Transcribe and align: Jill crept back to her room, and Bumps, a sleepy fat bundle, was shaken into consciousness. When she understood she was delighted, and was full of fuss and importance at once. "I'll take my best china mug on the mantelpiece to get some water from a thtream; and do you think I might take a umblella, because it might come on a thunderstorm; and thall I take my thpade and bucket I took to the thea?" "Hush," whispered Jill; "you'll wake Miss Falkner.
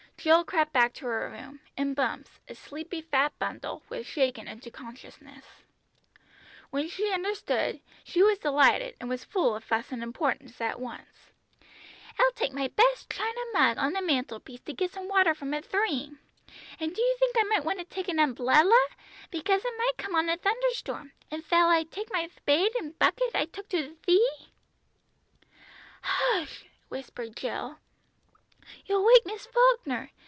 Jill 0.23 0.43
crept 0.45 0.71
back 0.71 0.93
to 0.93 1.07
her 1.07 1.31
room, 1.31 1.61
and 1.75 1.95
Bumps, 1.95 2.39
a 2.47 2.53
sleepy 2.53 3.01
fat 3.01 3.33
bundle, 3.39 3.81
was 3.89 4.05
shaken 4.05 4.47
into 4.47 4.69
consciousness. 4.69 5.63
When 6.69 6.87
she 6.89 7.11
understood 7.11 7.81
she 8.03 8.21
was 8.21 8.37
delighted, 8.37 8.95
and 8.99 9.09
was 9.09 9.23
full 9.23 9.55
of 9.55 9.63
fuss 9.63 9.91
and 9.91 10.03
importance 10.03 10.61
at 10.61 10.79
once. 10.79 11.31
"I'll 12.19 12.31
take 12.33 12.53
my 12.53 12.67
best 12.67 13.09
china 13.09 13.39
mug 13.53 13.79
on 13.79 13.93
the 13.93 14.01
mantelpiece 14.03 14.61
to 14.65 14.73
get 14.73 14.91
some 14.91 15.07
water 15.07 15.33
from 15.33 15.55
a 15.55 15.61
thtream; 15.63 16.19
and 16.79 16.93
do 16.93 17.01
you 17.01 17.17
think 17.17 17.35
I 17.39 17.43
might 17.59 17.89
take 17.89 18.07
a 18.07 18.11
umblella, 18.11 18.79
because 19.31 19.65
it 19.65 19.73
might 19.75 19.97
come 19.97 20.13
on 20.13 20.29
a 20.29 20.37
thunderstorm; 20.37 21.13
and 21.31 21.43
thall 21.43 21.67
I 21.67 21.81
take 21.81 22.13
my 22.13 22.29
thpade 22.45 22.75
and 22.77 22.99
bucket 22.99 23.31
I 23.33 23.45
took 23.45 23.69
to 23.69 23.81
the 23.81 23.95
thea?" 24.05 24.49
"Hush," 26.03 26.65
whispered 26.89 27.35
Jill; 27.35 27.79
"you'll 28.85 29.03
wake 29.03 29.25
Miss 29.25 29.47
Falkner. 29.47 30.11